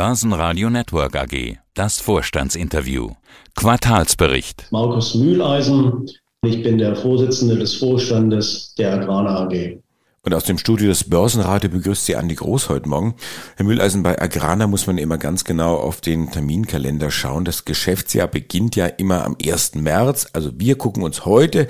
[0.00, 1.58] Börsenradio Network AG.
[1.74, 3.10] Das Vorstandsinterview.
[3.54, 4.66] Quartalsbericht.
[4.70, 6.08] Markus Mühleisen.
[6.42, 9.78] Ich bin der Vorsitzende des Vorstandes der Agrana AG.
[10.22, 13.14] Und aus dem Studio des Börsenradio begrüßt Sie Andi Groß heute Morgen.
[13.56, 17.44] Herr Mühleisen, bei Agrana muss man immer ganz genau auf den Terminkalender schauen.
[17.44, 19.74] Das Geschäftsjahr beginnt ja immer am 1.
[19.74, 20.28] März.
[20.32, 21.68] Also wir gucken uns heute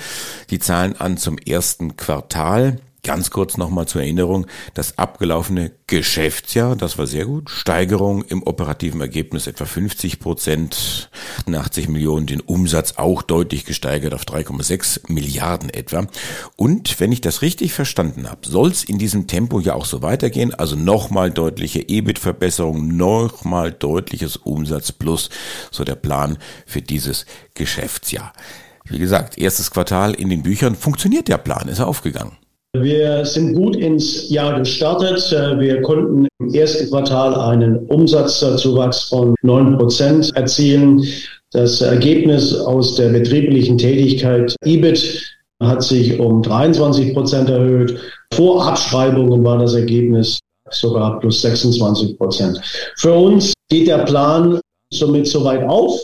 [0.50, 2.78] die Zahlen an zum ersten Quartal.
[3.02, 7.48] Ganz kurz nochmal zur Erinnerung, das abgelaufene Geschäftsjahr, das war sehr gut.
[7.48, 11.10] Steigerung im operativen Ergebnis etwa 50 Prozent,
[11.50, 16.06] 80 Millionen, den Umsatz auch deutlich gesteigert auf 3,6 Milliarden etwa.
[16.56, 20.02] Und wenn ich das richtig verstanden habe, soll es in diesem Tempo ja auch so
[20.02, 20.52] weitergehen.
[20.52, 25.30] Also nochmal deutliche EBIT-Verbesserung, nochmal deutliches Umsatz plus,
[25.70, 26.36] so der Plan
[26.66, 27.24] für dieses
[27.54, 28.34] Geschäftsjahr.
[28.84, 32.36] Wie gesagt, erstes Quartal in den Büchern funktioniert der Plan, ist er aufgegangen.
[32.72, 35.28] Wir sind gut ins Jahr gestartet.
[35.58, 41.04] Wir konnten im ersten Quartal einen Umsatzzuwachs von 9 Prozent erzielen.
[41.50, 45.20] Das Ergebnis aus der betrieblichen Tätigkeit EBIT
[45.60, 47.98] hat sich um 23 Prozent erhöht.
[48.34, 50.38] Vor Abschreibungen war das Ergebnis
[50.70, 52.60] sogar plus 26 Prozent.
[52.98, 54.60] Für uns geht der Plan
[54.92, 56.00] somit soweit auf.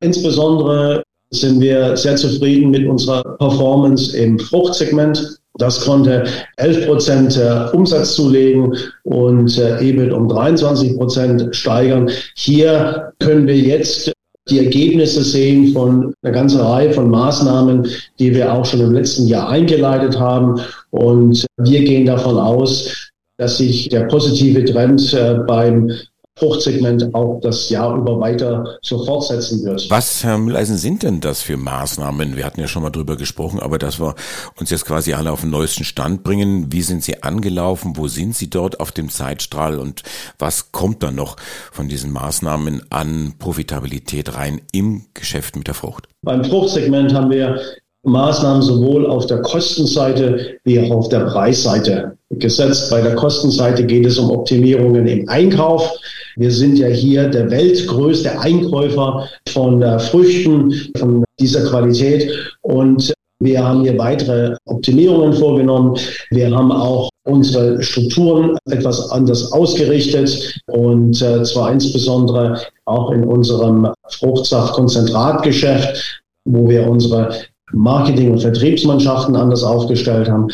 [0.00, 5.38] Insbesondere sind wir sehr zufrieden mit unserer Performance im Fruchtsegment.
[5.58, 6.24] Das konnte
[6.56, 12.08] 11 Prozent äh, Umsatz zulegen und äh, EBIT um 23 Prozent steigern.
[12.36, 14.12] Hier können wir jetzt
[14.48, 17.86] die Ergebnisse sehen von einer ganzen Reihe von Maßnahmen,
[18.18, 20.60] die wir auch schon im letzten Jahr eingeleitet haben.
[20.90, 25.90] Und wir gehen davon aus, dass sich der positive Trend äh, beim
[26.38, 29.90] Fruchtsegment auch das Jahr über weiter so fortsetzen wird.
[29.90, 32.36] Was, Herr Mülleisen, sind denn das für Maßnahmen?
[32.36, 34.14] Wir hatten ja schon mal drüber gesprochen, aber dass wir
[34.58, 36.72] uns jetzt quasi alle auf den neuesten Stand bringen.
[36.72, 37.92] Wie sind Sie angelaufen?
[37.96, 39.78] Wo sind Sie dort auf dem Zeitstrahl?
[39.78, 40.02] Und
[40.38, 41.36] was kommt dann noch
[41.72, 46.08] von diesen Maßnahmen an Profitabilität rein im Geschäft mit der Frucht?
[46.22, 47.60] Beim Fruchtsegment haben wir
[48.04, 52.90] Maßnahmen sowohl auf der Kostenseite wie auch auf der Preisseite gesetzt.
[52.90, 55.90] Bei der Kostenseite geht es um Optimierungen im Einkauf.
[56.38, 62.30] Wir sind ja hier der weltgrößte Einkäufer von äh, Früchten von dieser Qualität
[62.62, 65.96] und wir haben hier weitere Optimierungen vorgenommen.
[66.30, 73.92] Wir haben auch unsere Strukturen etwas anders ausgerichtet und äh, zwar insbesondere auch in unserem
[74.08, 77.30] Fruchtsaftkonzentratgeschäft, wo wir unsere
[77.72, 80.46] Marketing- und Vertriebsmannschaften anders aufgestellt haben.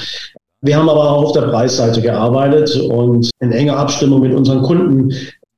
[0.63, 5.13] Wir haben aber auch auf der Preisseite gearbeitet und in enger Abstimmung mit unseren Kunden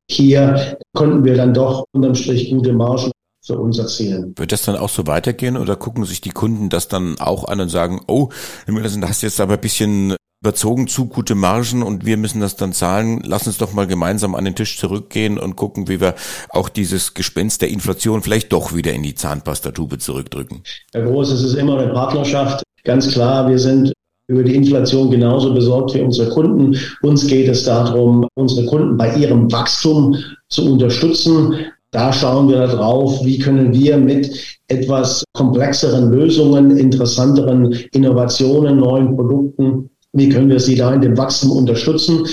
[0.08, 3.10] hier konnten wir dann doch unterm Strich gute Margen
[3.44, 4.34] für uns erzielen.
[4.36, 7.60] Wird das dann auch so weitergehen oder gucken sich die Kunden das dann auch an
[7.60, 8.30] und sagen, oh,
[8.66, 12.72] das hast jetzt aber ein bisschen überzogen zu gute Margen und wir müssen das dann
[12.72, 13.22] zahlen.
[13.24, 16.14] Lass uns doch mal gemeinsam an den Tisch zurückgehen und gucken, wie wir
[16.50, 20.62] auch dieses Gespenst der Inflation vielleicht doch wieder in die Zahnpastatube zurückdrücken.
[20.92, 22.62] Herr Groß, es ist immer eine Partnerschaft.
[22.84, 23.92] Ganz klar, wir sind
[24.28, 26.76] über die Inflation genauso besorgt wie unsere Kunden.
[27.02, 30.16] Uns geht es darum, unsere Kunden bei ihrem Wachstum
[30.48, 31.54] zu unterstützen.
[31.92, 39.90] Da schauen wir darauf, wie können wir mit etwas komplexeren Lösungen, interessanteren Innovationen, neuen Produkten,
[40.12, 42.26] wie können wir sie da in dem Wachstum unterstützen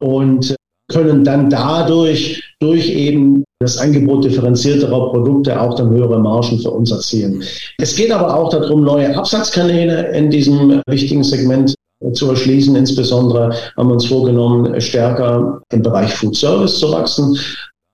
[0.00, 0.56] und
[0.88, 6.90] können dann dadurch durch eben das Angebot differenzierterer Produkte auch dann höhere Margen für uns
[6.90, 7.42] erzielen.
[7.78, 11.74] Es geht aber auch darum, neue Absatzkanäle in diesem wichtigen Segment
[12.12, 12.76] zu erschließen.
[12.76, 17.38] Insbesondere haben wir uns vorgenommen, stärker im Bereich Food Service zu wachsen.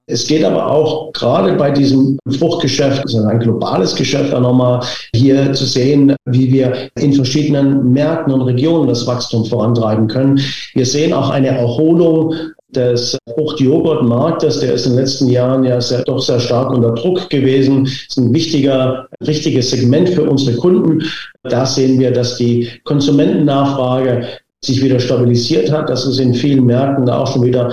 [0.06, 5.52] Es geht aber auch gerade bei diesem Fruchtgeschäft, das ein globales Geschäft, auch nochmal hier
[5.52, 10.40] zu sehen, wie wir in verschiedenen Märkten und Regionen das Wachstum vorantreiben können.
[10.74, 12.34] Wir sehen auch eine Erholung
[12.74, 17.28] des Fruchtjoghurtmarktes, der ist in den letzten Jahren ja sehr, doch sehr stark unter Druck
[17.30, 21.02] gewesen, ist ein wichtiger, wichtiges Segment für unsere Kunden.
[21.42, 24.26] Da sehen wir, dass die Konsumentennachfrage
[24.64, 27.72] sich wieder stabilisiert hat, dass es in vielen Märkten da auch schon wieder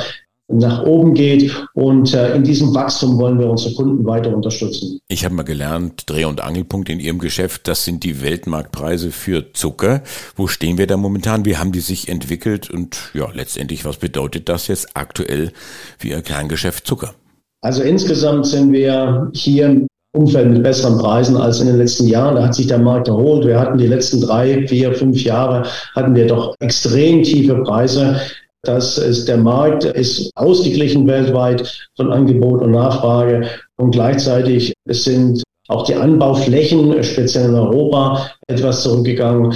[0.50, 1.52] nach oben geht.
[1.74, 5.00] Und äh, in diesem Wachstum wollen wir unsere Kunden weiter unterstützen.
[5.08, 9.54] Ich habe mal gelernt, Dreh- und Angelpunkt in Ihrem Geschäft, das sind die Weltmarktpreise für
[9.54, 10.02] Zucker.
[10.36, 11.46] Wo stehen wir da momentan?
[11.46, 12.70] Wie haben die sich entwickelt?
[12.70, 15.52] Und ja, letztendlich, was bedeutet das jetzt aktuell
[15.98, 17.14] für Ihr Kerngeschäft Zucker?
[17.62, 22.36] Also insgesamt sind wir hier im Umfeld mit besseren Preisen als in den letzten Jahren.
[22.36, 23.46] Da hat sich der Markt erholt.
[23.46, 28.20] Wir hatten die letzten drei, vier, fünf Jahre hatten wir doch extrem tiefe Preise.
[28.64, 33.48] Das ist der Markt ist ausgeglichen weltweit von Angebot und Nachfrage
[33.78, 39.54] und gleichzeitig sind auch die Anbauflächen, speziell in Europa, etwas zurückgegangen,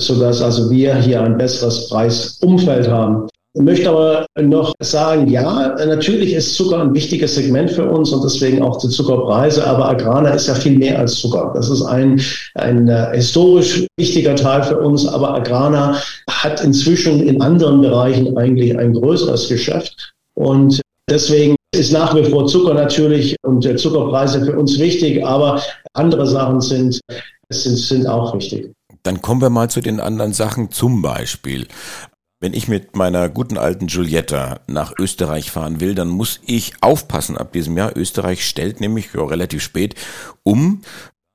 [0.00, 3.28] sodass also wir hier ein besseres Preisumfeld haben.
[3.58, 8.62] Möchte aber noch sagen, ja, natürlich ist Zucker ein wichtiges Segment für uns und deswegen
[8.62, 11.52] auch die Zuckerpreise, aber Agrana ist ja viel mehr als Zucker.
[11.54, 12.20] Das ist ein,
[12.54, 16.00] ein äh, historisch wichtiger Teil für uns, aber Agrana
[16.30, 22.46] hat inzwischen in anderen Bereichen eigentlich ein größeres Geschäft und deswegen ist nach wie vor
[22.46, 25.62] Zucker natürlich und Zuckerpreise für uns wichtig, aber
[25.94, 27.00] andere Sachen sind,
[27.50, 28.72] sind, sind auch wichtig.
[29.02, 31.66] Dann kommen wir mal zu den anderen Sachen, zum Beispiel
[32.40, 37.36] wenn ich mit meiner guten alten Giulietta nach Österreich fahren will, dann muss ich aufpassen
[37.36, 37.96] ab diesem Jahr.
[37.96, 39.94] Österreich stellt nämlich ja, relativ spät
[40.44, 40.82] um,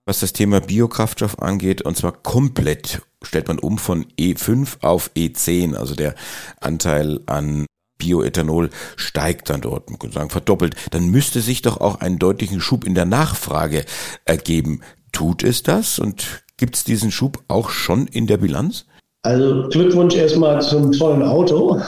[0.05, 5.75] was das Thema Biokraftstoff angeht, und zwar komplett stellt man um von E5 auf E10,
[5.75, 6.15] also der
[6.59, 7.65] Anteil an
[7.97, 12.59] Bioethanol steigt dann dort, man könnte sagen verdoppelt, dann müsste sich doch auch einen deutlichen
[12.59, 13.85] Schub in der Nachfrage
[14.25, 14.81] ergeben.
[15.13, 18.85] Tut es das und gibt es diesen Schub auch schon in der Bilanz?
[19.23, 21.79] Also Glückwunsch erstmal zum tollen Auto.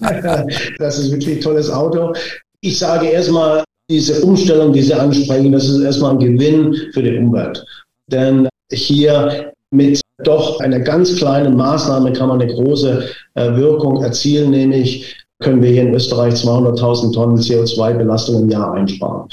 [0.78, 2.12] das ist wirklich ein tolles Auto.
[2.60, 7.64] Ich sage erstmal, diese Umstellung, diese Ansprechung, das ist erstmal ein Gewinn für die Umwelt.
[8.08, 14.50] Denn hier mit doch einer ganz kleinen Maßnahme kann man eine große äh, Wirkung erzielen,
[14.50, 19.28] nämlich können wir hier in Österreich 200.000 Tonnen CO2-Belastung im Jahr einsparen.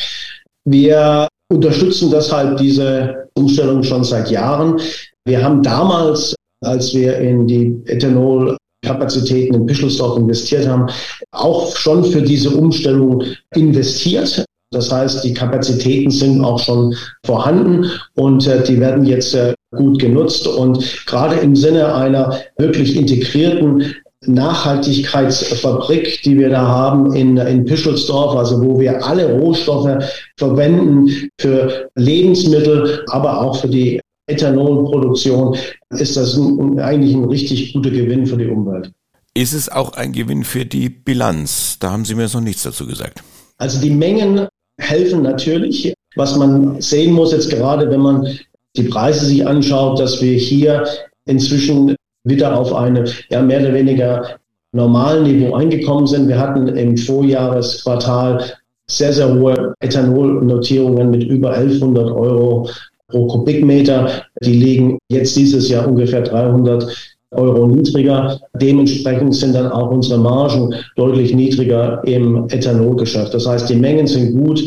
[0.65, 4.79] Wir unterstützen deshalb diese Umstellung schon seit Jahren.
[5.25, 10.87] Wir haben damals als wir in die Ethanol-Kapazitäten in Bischelsdorf investiert haben,
[11.31, 13.23] auch schon für diese Umstellung
[13.55, 14.45] investiert.
[14.71, 16.95] Das heißt, die Kapazitäten sind auch schon
[17.25, 20.47] vorhanden und äh, die werden jetzt äh, gut genutzt.
[20.47, 23.95] Und gerade im Sinne einer wirklich integrierten
[24.25, 30.03] Nachhaltigkeitsfabrik, die wir da haben in, in Pischelsdorf, also wo wir alle Rohstoffe
[30.37, 35.57] verwenden für Lebensmittel, aber auch für die Ethanolproduktion,
[35.91, 38.91] ist das ein, eigentlich ein richtig guter Gewinn für die Umwelt.
[39.33, 41.77] Ist es auch ein Gewinn für die Bilanz?
[41.79, 43.23] Da haben Sie mir jetzt noch nichts dazu gesagt.
[43.57, 44.47] Also die Mengen
[44.79, 45.93] helfen natürlich.
[46.15, 48.27] Was man sehen muss jetzt gerade, wenn man
[48.75, 50.85] die Preise sich anschaut, dass wir hier
[51.25, 54.39] inzwischen wieder auf eine ja, mehr oder weniger
[54.71, 56.27] normalen Niveau eingekommen sind.
[56.27, 58.43] Wir hatten im Vorjahresquartal
[58.87, 62.69] sehr, sehr hohe Ethanolnotierungen mit über 1100 Euro
[63.09, 64.23] pro Kubikmeter.
[64.43, 66.87] Die liegen jetzt dieses Jahr ungefähr 300
[67.31, 68.39] Euro niedriger.
[68.55, 73.33] Dementsprechend sind dann auch unsere Margen deutlich niedriger im Ethanolgeschäft.
[73.33, 74.63] Das heißt, die Mengen sind gut.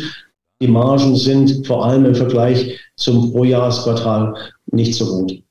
[0.60, 4.34] Die Margen sind vor allem im Vergleich zum Vorjahresquartal
[4.70, 5.41] nicht so gut.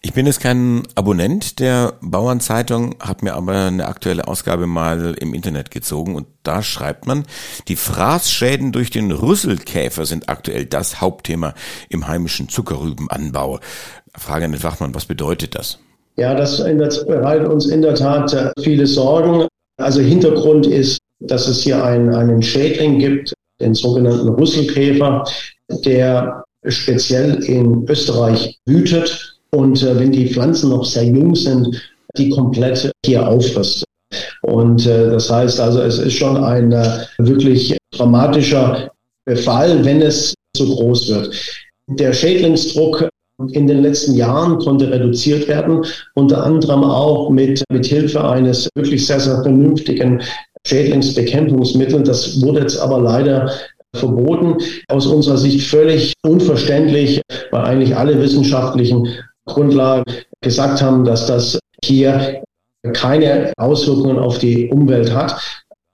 [0.00, 5.34] Ich bin jetzt kein Abonnent der Bauernzeitung, habe mir aber eine aktuelle Ausgabe mal im
[5.34, 7.24] Internet gezogen und da schreibt man,
[7.68, 11.54] die Fraßschäden durch den Rüsselkäfer sind aktuell das Hauptthema
[11.88, 13.60] im heimischen Zuckerrübenanbau.
[14.16, 15.78] Frage an den Fachmann, was bedeutet das?
[16.16, 16.64] Ja, das
[17.06, 19.46] bereitet uns in der Tat äh, viele Sorgen.
[19.76, 25.24] Also Hintergrund ist, dass es hier einen, einen Schädling gibt, den sogenannten Rüsselkäfer,
[25.84, 31.66] der speziell in Österreich wütet und äh, wenn die Pflanzen noch sehr jung sind,
[32.18, 33.84] die komplett hier auffrisst.
[34.42, 38.90] Und äh, das heißt also, es ist schon ein äh, wirklich dramatischer
[39.44, 41.34] Fall, wenn es so groß wird.
[41.88, 43.08] Der Schädlingsdruck
[43.52, 49.06] in den letzten Jahren konnte reduziert werden, unter anderem auch mit, mit Hilfe eines wirklich
[49.06, 50.22] sehr, sehr vernünftigen
[50.66, 52.08] Schädlingsbekämpfungsmittels.
[52.08, 53.50] Das wurde jetzt aber leider
[53.94, 54.56] verboten.
[54.88, 59.08] Aus unserer Sicht völlig unverständlich, weil eigentlich alle wissenschaftlichen
[59.46, 60.04] Grundlagen
[60.40, 62.42] gesagt haben, dass das hier
[62.92, 65.40] keine Auswirkungen auf die Umwelt hat.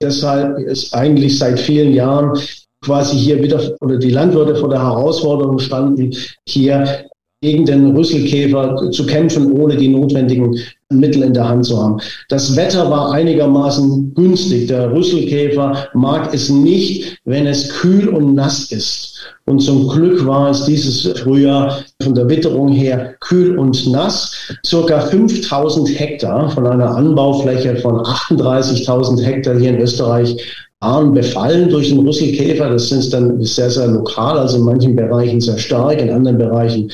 [0.01, 2.37] Deshalb ist eigentlich seit vielen Jahren
[2.83, 6.13] quasi hier wieder oder die Landwirte vor der Herausforderung standen,
[6.47, 7.05] hier
[7.43, 10.57] gegen den Rüsselkäfer zu kämpfen, ohne die notwendigen
[10.89, 11.99] Mittel in der Hand zu haben.
[12.29, 14.67] Das Wetter war einigermaßen günstig.
[14.67, 19.19] Der Rüsselkäfer mag es nicht, wenn es kühl und nass ist.
[19.45, 24.33] Und zum Glück war es dieses Frühjahr von der Witterung her kühl und nass.
[24.65, 30.37] Circa 5000 Hektar von einer Anbaufläche von 38.000 Hektar hier in Österreich
[30.79, 32.69] waren befallen durch den Rüsselkäfer.
[32.69, 36.89] Das sind dann sehr, sehr lokal, also in manchen Bereichen sehr stark, in anderen Bereichen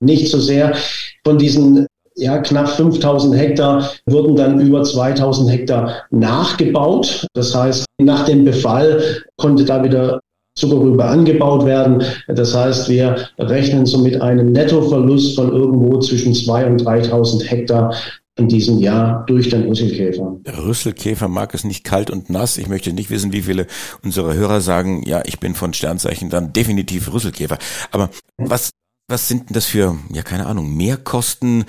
[0.00, 0.74] nicht so sehr.
[1.24, 7.26] Von diesen ja, knapp 5000 Hektar wurden dann über 2000 Hektar nachgebaut.
[7.34, 10.20] Das heißt, nach dem Befall konnte da wieder
[10.56, 12.02] Zuckerrübe angebaut werden.
[12.28, 17.94] Das heißt, wir rechnen so mit einem Nettoverlust von irgendwo zwischen 2.000 und 3.000 Hektar
[18.36, 20.36] in diesem Jahr durch den Rüsselkäfer.
[20.46, 22.58] Der Rüsselkäfer mag es nicht kalt und nass.
[22.58, 23.66] Ich möchte nicht wissen, wie viele
[24.02, 27.58] unserer Hörer sagen, ja, ich bin von Sternzeichen dann definitiv Rüsselkäfer.
[27.92, 28.70] Aber was
[29.10, 31.64] was sind denn das für, ja keine Ahnung, Mehrkosten?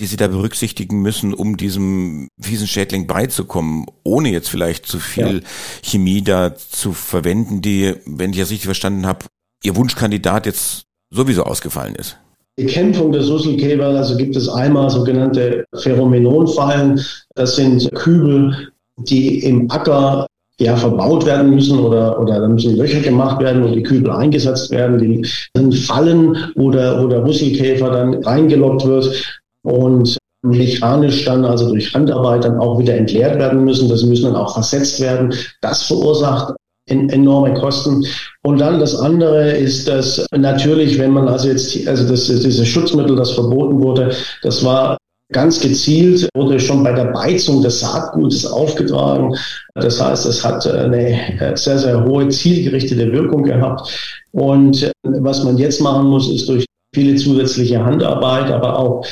[0.00, 5.42] die Sie da berücksichtigen müssen, um diesem fiesen Schädling beizukommen, ohne jetzt vielleicht zu viel
[5.42, 5.48] ja.
[5.84, 9.26] Chemie da zu verwenden, die, wenn ich das richtig verstanden habe,
[9.62, 12.18] Ihr Wunschkandidat jetzt sowieso ausgefallen ist?
[12.58, 17.00] Die Kämpfung der Susselkäfer, also gibt es einmal sogenannte Pheromononfallen.
[17.34, 20.26] Das sind Kübel, die im Acker
[20.60, 24.70] ja, verbaut werden müssen oder, oder da müssen Löcher gemacht werden und die Kübel eingesetzt
[24.70, 24.98] werden.
[24.98, 31.70] Die sind Fallen, wo der, wo der Rüsselkäfer dann reingelockt wird und mechanisch dann, also
[31.70, 33.88] durch Handarbeit dann auch wieder entleert werden müssen.
[33.88, 35.34] Das müssen dann auch versetzt werden.
[35.60, 36.54] Das verursacht
[36.86, 38.04] enorme Kosten.
[38.42, 43.16] Und dann das andere ist, dass natürlich, wenn man also jetzt, also das, dieses Schutzmittel,
[43.16, 44.98] das verboten wurde, das war
[45.32, 49.34] ganz gezielt, wurde schon bei der Beizung des Saatgutes aufgetragen.
[49.74, 51.18] Das heißt, es hat eine
[51.54, 54.20] sehr, sehr hohe zielgerichtete Wirkung gehabt.
[54.32, 59.06] Und was man jetzt machen muss, ist durch viele zusätzliche Handarbeit, aber auch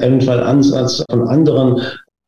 [0.00, 1.80] eventuell Ansatz von anderen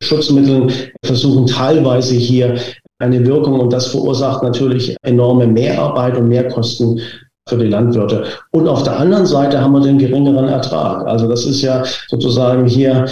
[0.02, 0.72] Schutzmitteln
[1.04, 2.58] versuchen teilweise hier
[2.98, 7.00] eine Wirkung und das verursacht natürlich enorme Mehrarbeit und Mehrkosten
[7.48, 8.24] für die Landwirte.
[8.50, 11.06] Und auf der anderen Seite haben wir den geringeren Ertrag.
[11.06, 13.06] Also das ist ja sozusagen hier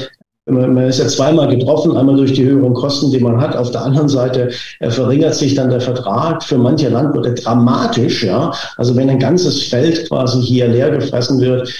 [0.46, 3.56] man ist ja zweimal getroffen, einmal durch die höheren Kosten, die man hat.
[3.56, 8.22] Auf der anderen Seite äh, verringert sich dann der Vertrag für manche Landwirte dramatisch.
[8.24, 11.72] Ja, also wenn ein ganzes Feld quasi hier leer gefressen wird,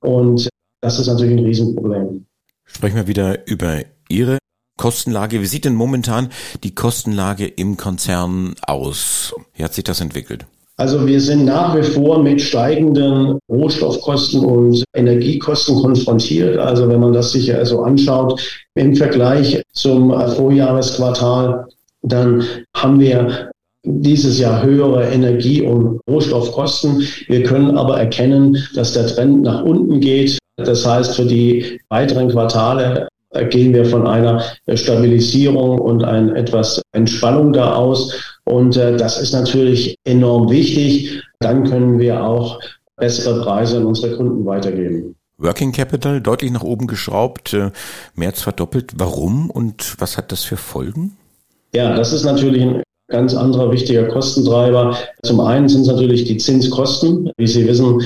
[0.00, 0.48] und
[0.80, 2.26] das ist natürlich ein Riesenproblem.
[2.64, 4.38] Sprechen wir wieder über Ihre
[4.76, 5.40] Kostenlage.
[5.40, 6.30] Wie sieht denn momentan
[6.64, 9.32] die Kostenlage im Konzern aus?
[9.54, 10.44] Wie hat sich das entwickelt?
[10.80, 16.56] Also wir sind nach wie vor mit steigenden Rohstoffkosten und Energiekosten konfrontiert.
[16.56, 18.40] Also wenn man das sich also anschaut
[18.76, 21.66] im Vergleich zum Vorjahresquartal,
[22.02, 22.44] dann
[22.76, 23.50] haben wir
[23.84, 27.02] dieses Jahr höhere Energie- und Rohstoffkosten.
[27.26, 30.38] Wir können aber erkennen, dass der Trend nach unten geht.
[30.58, 33.08] Das heißt, für die weiteren Quartale
[33.50, 34.42] gehen wir von einer
[34.74, 38.37] Stabilisierung und ein etwas Entspannung da aus.
[38.48, 41.22] Und äh, das ist natürlich enorm wichtig.
[41.38, 42.58] Dann können wir auch
[42.96, 45.14] bessere Preise an unsere Kunden weitergeben.
[45.36, 47.70] Working Capital deutlich nach oben geschraubt, äh,
[48.14, 48.94] mehr als verdoppelt.
[48.96, 51.16] Warum und was hat das für Folgen?
[51.74, 54.96] Ja, das ist natürlich ein ganz anderer wichtiger Kostentreiber.
[55.22, 57.30] Zum einen sind es natürlich die Zinskosten.
[57.36, 58.02] Wie Sie wissen,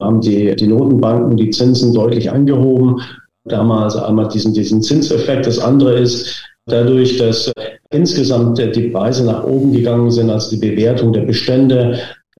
[0.00, 3.00] haben die, die Notenbanken die Zinsen deutlich angehoben.
[3.44, 5.46] Da haben wir also einmal diesen, diesen Zinseffekt.
[5.46, 7.50] Das andere ist dadurch, dass
[7.90, 11.98] insgesamt die Preise nach oben gegangen sind, also die Bewertung der Bestände,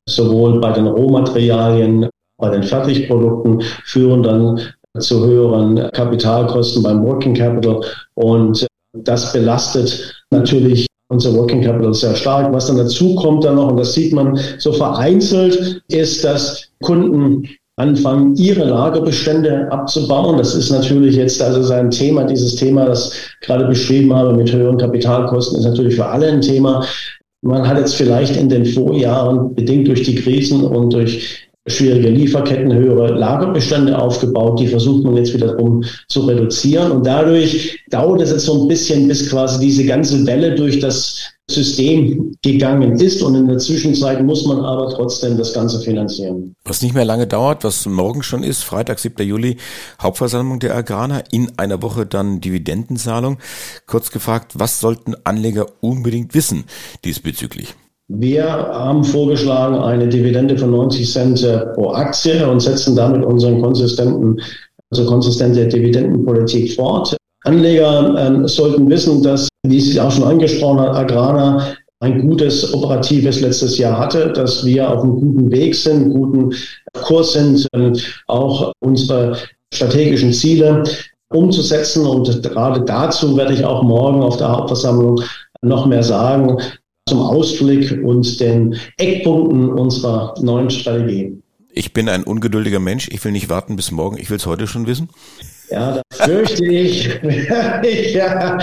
[0.09, 4.61] sowohl bei den Rohmaterialien, bei den Fertigprodukten, führen dann
[4.99, 7.81] zu höheren Kapitalkosten beim Working Capital.
[8.15, 12.53] Und das belastet natürlich unser Working Capital sehr stark.
[12.53, 17.49] Was dann dazu kommt dann noch, und das sieht man so vereinzelt, ist, dass Kunden
[17.77, 20.39] anfangen, ihre Lagerbestände abzubauen.
[20.39, 24.53] Das ist natürlich jetzt also sein Thema, dieses Thema, das ich gerade beschrieben habe mit
[24.53, 26.85] höheren Kapitalkosten, ist natürlich für alle ein Thema.
[27.43, 32.73] Man hat jetzt vielleicht in den Vorjahren bedingt durch die Krisen und durch schwierige Lieferketten,
[32.73, 34.59] höhere Lagerbestände aufgebaut.
[34.59, 36.93] Die versucht man jetzt wiederum zu reduzieren.
[36.93, 41.36] Und dadurch dauert es jetzt so ein bisschen, bis quasi diese ganze Welle durch das
[41.51, 43.23] System gegangen ist.
[43.23, 46.55] Und in der Zwischenzeit muss man aber trotzdem das Ganze finanzieren.
[46.65, 49.27] Was nicht mehr lange dauert, was morgen schon ist, Freitag, 7.
[49.27, 49.57] Juli,
[50.01, 53.39] Hauptversammlung der Agrana, in einer Woche dann Dividendenzahlung.
[53.87, 56.65] Kurz gefragt, was sollten Anleger unbedingt wissen
[57.05, 57.75] diesbezüglich?
[58.09, 63.61] Wir haben vorgeschlagen eine Dividende von 90 Cent äh, pro Aktie und setzen damit unseren
[63.61, 64.41] konsistenten,
[64.91, 67.17] also konsistente Dividendenpolitik fort.
[67.45, 72.75] Anleger ähm, sollten wissen, dass, wie Sie es auch schon angesprochen hat, Agrana ein gutes
[72.75, 76.55] operatives letztes Jahr hatte, dass wir auf einem guten Weg sind, guten
[76.93, 77.97] Kurs sind, ähm,
[78.27, 79.39] auch unsere
[79.73, 80.85] strategischen Ziele
[81.31, 82.05] umzusetzen.
[82.05, 85.21] Und gerade dazu werde ich auch morgen auf der Hauptversammlung
[85.63, 86.59] noch mehr sagen
[87.09, 91.41] zum Ausblick und den Eckpunkten unserer neuen Strategie.
[91.71, 93.09] Ich bin ein ungeduldiger Mensch.
[93.11, 94.19] Ich will nicht warten bis morgen.
[94.19, 95.09] Ich will es heute schon wissen.
[95.71, 98.59] Ja, das fürchte ich, werde ich ja,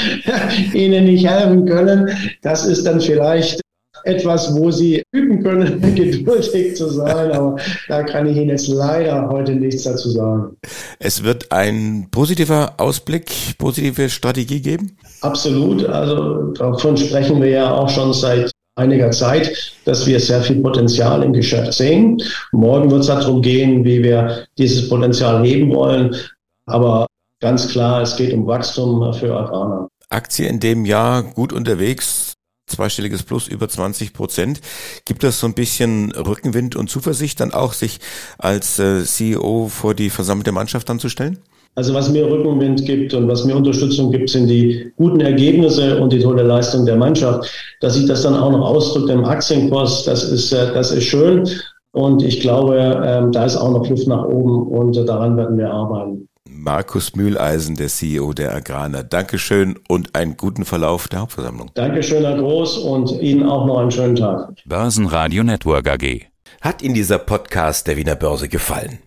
[0.74, 2.10] Ihnen nicht helfen können.
[2.42, 3.62] Das ist dann vielleicht
[4.06, 7.58] etwas, wo Sie üben können, geduldig zu sein, aber
[7.88, 10.58] da kann ich Ihnen jetzt leider heute nichts dazu sagen.
[11.00, 14.98] Es wird ein positiver Ausblick, positive Strategie geben?
[15.22, 15.86] Absolut.
[15.86, 19.52] Also davon sprechen wir ja auch schon seit einiger Zeit,
[19.86, 22.22] dass wir sehr viel Potenzial im Geschäft sehen.
[22.52, 26.16] Morgen wird es darum gehen, wie wir dieses Potenzial heben wollen.
[26.66, 27.08] Aber
[27.40, 29.88] ganz klar, es geht um Wachstum für Agrana.
[30.10, 32.34] Aktie in dem Jahr gut unterwegs,
[32.68, 34.62] zweistelliges Plus über 20 Prozent.
[35.06, 38.00] Gibt das so ein bisschen Rückenwind und Zuversicht dann auch, sich
[38.38, 41.40] als äh, CEO vor die versammelte Mannschaft anzustellen?
[41.76, 46.14] Also was mir Rückenwind gibt und was mir Unterstützung gibt, sind die guten Ergebnisse und
[46.14, 47.50] die tolle Leistung der Mannschaft.
[47.82, 51.50] Dass sich das dann auch noch ausdrückt im Aktienkurs, das ist, äh, das ist schön.
[51.92, 55.72] Und ich glaube, ähm, da ist auch noch Luft nach oben und daran werden wir
[55.72, 56.28] arbeiten.
[56.64, 59.04] Markus Mühleisen, der CEO der Agrana.
[59.04, 61.72] Dankeschön und einen guten Verlauf der Hauptversammlung.
[61.74, 64.54] Dankeschön, Herr Groß, und Ihnen auch noch einen schönen Tag.
[64.66, 66.22] Börsenradio Network AG.
[66.62, 69.00] Hat Ihnen dieser Podcast der Wiener Börse gefallen?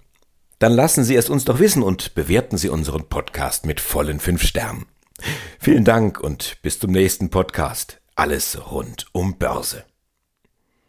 [0.58, 4.42] Dann lassen Sie es uns doch wissen und bewerten Sie unseren Podcast mit vollen fünf
[4.42, 4.84] Sternen.
[5.58, 8.02] Vielen Dank und bis zum nächsten Podcast.
[8.16, 9.84] Alles rund um Börse.